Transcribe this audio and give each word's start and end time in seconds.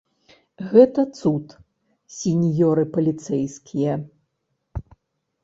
Гэта 0.69 1.03
цуд, 1.19 1.47
сіньёры 2.21 2.87
паліцэйскія! 2.97 3.93